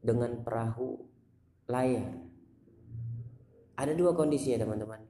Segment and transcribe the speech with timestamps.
[0.02, 1.02] dengan perahu
[1.68, 2.14] layar.
[3.78, 5.02] Ada dua kondisi ya teman-teman.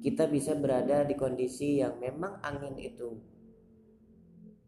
[0.00, 3.16] Kita bisa berada di kondisi yang memang angin itu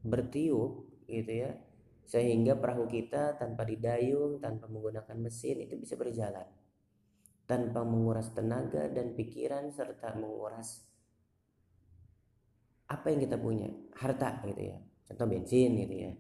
[0.05, 1.53] bertiup gitu ya.
[2.09, 6.45] Sehingga perahu kita tanpa didayung, tanpa menggunakan mesin itu bisa berjalan.
[7.49, 10.92] Tanpa menguras tenaga dan pikiran serta menguras
[12.93, 13.73] apa yang kita punya?
[13.97, 14.79] Harta gitu ya.
[15.09, 16.13] Contoh bensin gitu ya.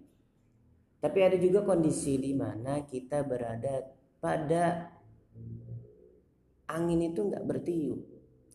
[1.02, 3.92] Tapi ada juga kondisi di mana kita berada
[4.22, 4.88] pada
[6.72, 8.00] angin itu nggak bertiup.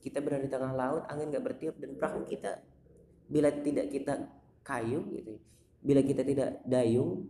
[0.02, 2.64] Kita berada di tengah laut angin nggak bertiup dan perahu kita
[3.28, 4.14] bila tidak kita
[4.64, 5.42] kayu gitu ya,
[5.84, 7.28] bila kita tidak dayung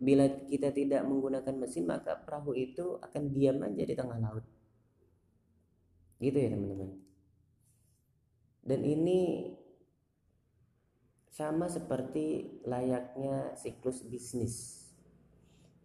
[0.00, 4.42] bila kita tidak menggunakan mesin maka perahu itu akan diam aja di tengah laut.
[6.18, 6.90] Gitu ya teman-teman.
[8.64, 9.20] Dan ini
[11.40, 14.84] sama seperti layaknya siklus bisnis.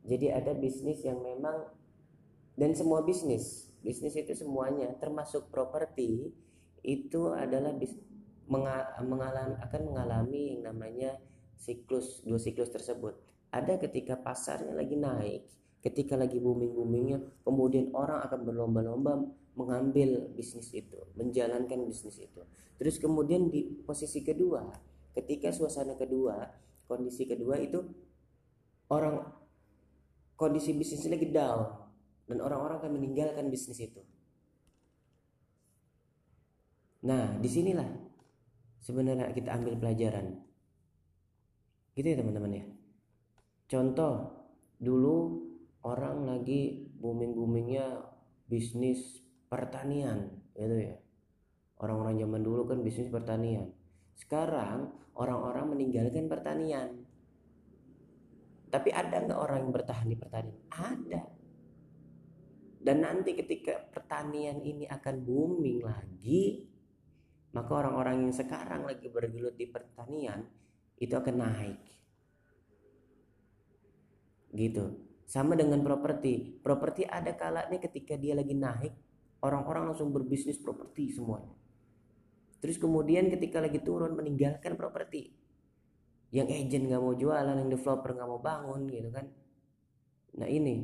[0.04, 1.72] Jadi ada bisnis yang memang
[2.60, 6.36] dan semua bisnis, bisnis itu semuanya termasuk properti
[6.84, 7.96] itu adalah bis,
[8.52, 11.16] mengalami akan mengalami yang namanya
[11.56, 13.16] siklus dua siklus tersebut.
[13.56, 15.48] Ada ketika pasarnya lagi naik,
[15.80, 19.24] ketika lagi booming-boomingnya, kemudian orang akan berlomba-lomba
[19.56, 22.44] mengambil bisnis itu, menjalankan bisnis itu.
[22.76, 26.52] Terus kemudian di posisi kedua, ketika suasana kedua
[26.86, 27.82] kondisi kedua itu
[28.92, 29.26] orang
[30.36, 31.84] kondisi bisnis lagi down.
[32.26, 34.02] Dan orang-orang akan meninggalkan bisnis itu.
[37.06, 37.86] Nah di sinilah
[38.82, 40.42] sebenarnya kita ambil pelajaran.
[41.94, 42.66] Gitu ya teman-teman ya.
[43.70, 44.14] Contoh
[44.82, 45.46] dulu
[45.86, 48.10] orang lagi booming-boomingnya
[48.50, 50.98] bisnis pertanian gitu ya.
[51.78, 53.70] Orang-orang zaman dulu kan bisnis pertanian
[54.16, 57.04] sekarang orang-orang meninggalkan pertanian.
[58.72, 60.60] Tapi ada nggak orang yang bertahan di pertanian?
[60.72, 61.24] Ada.
[62.86, 66.70] Dan nanti ketika pertanian ini akan booming lagi,
[67.56, 70.44] maka orang-orang yang sekarang lagi bergelut di pertanian
[71.00, 71.80] itu akan naik.
[74.54, 74.86] Gitu.
[75.26, 76.62] Sama dengan properti.
[76.62, 78.94] Properti ada kalanya ketika dia lagi naik,
[79.42, 81.65] orang-orang langsung berbisnis properti semuanya.
[82.60, 85.32] Terus kemudian ketika lagi turun meninggalkan properti.
[86.34, 89.26] Yang agent nggak mau jualan, yang developer nggak mau bangun gitu kan.
[90.40, 90.76] Nah ini.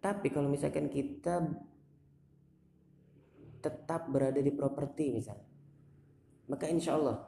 [0.00, 1.42] Tapi kalau misalkan kita
[3.58, 5.50] tetap berada di properti misalnya.
[6.46, 7.26] Maka insya Allah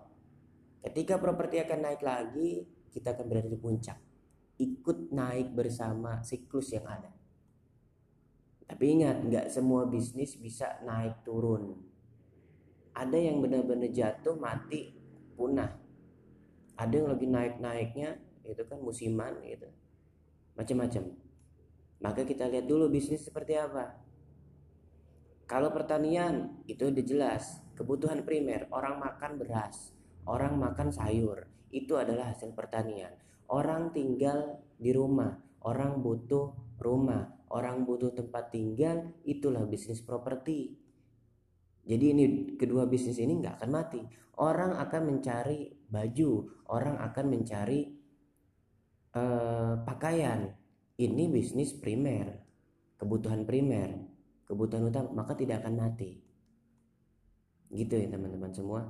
[0.86, 2.62] ketika properti akan naik lagi,
[2.94, 3.98] kita akan berada di puncak.
[4.58, 7.10] Ikut naik bersama siklus yang ada.
[8.68, 11.88] Tapi ingat, nggak semua bisnis bisa naik turun
[12.98, 14.90] ada yang benar-benar jatuh mati
[15.38, 15.70] punah.
[16.74, 19.70] Ada yang lagi naik-naiknya itu kan musiman gitu.
[20.58, 21.14] Macam-macam.
[22.02, 23.94] Maka kita lihat dulu bisnis seperti apa.
[25.46, 27.62] Kalau pertanian itu udah jelas.
[27.78, 29.94] Kebutuhan primer orang makan beras
[30.26, 33.14] orang makan sayur itu adalah hasil pertanian.
[33.48, 40.76] Orang tinggal di rumah orang butuh rumah orang butuh tempat tinggal itulah bisnis properti
[41.88, 42.24] jadi ini
[42.60, 44.00] kedua bisnis ini nggak akan mati.
[44.38, 47.80] Orang akan mencari baju, orang akan mencari
[49.16, 50.52] uh, pakaian.
[51.00, 52.44] Ini bisnis primer,
[53.00, 54.04] kebutuhan primer,
[54.44, 56.20] kebutuhan utama, maka tidak akan mati.
[57.72, 58.84] Gitu ya teman-teman semua.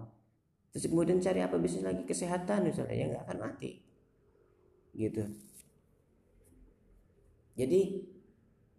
[0.75, 3.71] Terus kemudian cari apa bisnis lagi kesehatan misalnya ya nggak akan mati.
[4.91, 5.23] Gitu.
[7.55, 7.81] Jadi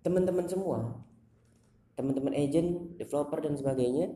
[0.04, 1.08] teman-teman semua
[2.00, 4.16] teman-teman agent, developer dan sebagainya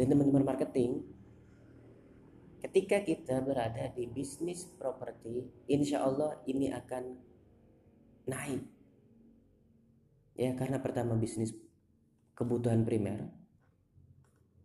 [0.00, 1.04] dan teman-teman marketing
[2.64, 7.12] ketika kita berada di bisnis properti insya Allah ini akan
[8.24, 8.64] naik.
[10.40, 11.52] Ya karena pertama bisnis
[12.32, 13.28] kebutuhan primer.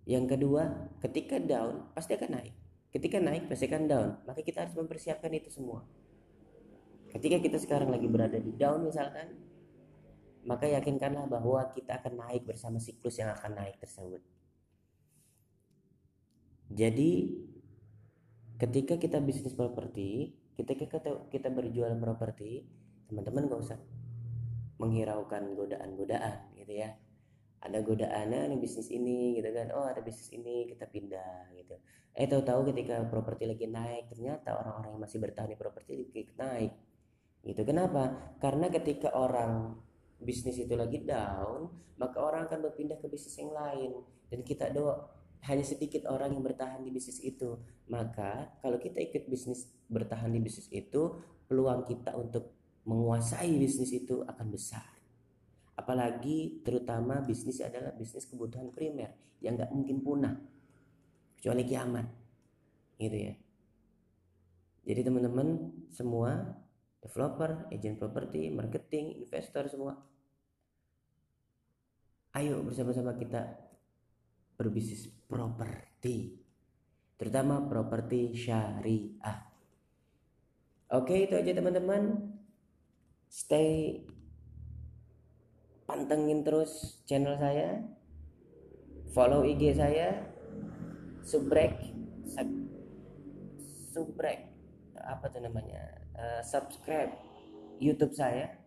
[0.08, 2.56] Yang kedua ketika down pasti akan naik.
[2.96, 4.10] Ketika naik pasti akan down.
[4.24, 5.84] Maka kita harus mempersiapkan itu semua.
[7.12, 9.51] Ketika kita sekarang lagi berada di down misalkan
[10.46, 14.22] maka yakinkanlah bahwa kita akan naik bersama siklus yang akan naik tersebut.
[16.72, 17.12] Jadi
[18.58, 22.64] ketika kita bisnis properti ketika kita, kita berjualan properti
[23.10, 23.80] teman-teman gak usah
[24.78, 26.96] menghiraukan godaan-godaan gitu ya.
[27.62, 29.70] Ada godaannya nih bisnis ini gitu kan.
[29.78, 31.78] Oh ada bisnis ini kita pindah gitu.
[32.18, 36.74] Eh tahu-tahu ketika properti lagi naik ternyata orang-orang yang masih bertahan di properti lagi naik.
[37.46, 37.62] Gitu.
[37.62, 38.34] Kenapa?
[38.42, 39.78] Karena ketika orang
[40.22, 44.02] bisnis itu lagi down maka orang akan berpindah ke bisnis yang lain.
[44.34, 45.06] Dan kita doa
[45.46, 47.62] hanya sedikit orang yang bertahan di bisnis itu.
[47.94, 52.58] Maka kalau kita ikut bisnis bertahan di bisnis itu peluang kita untuk
[52.90, 54.90] menguasai bisnis itu akan besar.
[55.78, 60.36] Apalagi terutama bisnis adalah bisnis kebutuhan primer yang nggak mungkin punah.
[61.38, 62.08] Kecuali kiamat.
[62.98, 63.34] Gitu ya.
[64.82, 66.58] Jadi teman-teman semua
[67.02, 69.98] developer, agent properti, marketing, investor semua.
[72.38, 73.44] Ayo bersama-sama kita
[74.56, 76.38] berbisnis properti
[77.22, 79.46] terutama properti syariah.
[80.90, 82.34] Oke itu aja teman-teman.
[83.30, 84.02] Stay
[85.86, 87.84] pantengin terus channel saya.
[89.12, 90.32] Follow IG saya
[91.22, 91.94] subrek
[93.94, 94.50] subrek
[94.98, 97.14] apa tuh namanya uh, subscribe
[97.82, 98.58] YouTube saya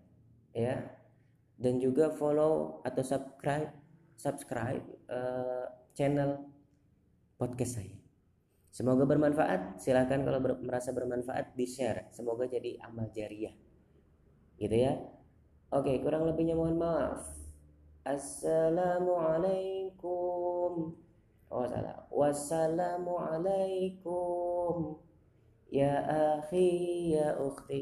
[0.54, 0.82] ya
[1.58, 3.70] dan juga follow atau subscribe
[4.14, 6.42] subscribe uh, channel
[7.38, 7.94] podcast saya
[8.74, 13.54] semoga bermanfaat silahkan kalau ber merasa bermanfaat di share semoga jadi amal jariah
[14.58, 14.98] gitu ya
[15.74, 17.34] Oke, kurang lebihnya mohon maaf.
[18.06, 20.94] Assalamualaikum.
[21.50, 21.66] Oh.
[22.14, 25.02] Wassalamualaikum.
[25.74, 26.66] Ya akhi
[27.18, 27.80] ya ukhti.